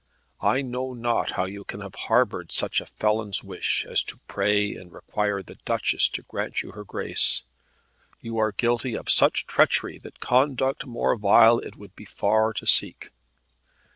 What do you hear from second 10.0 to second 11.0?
conduct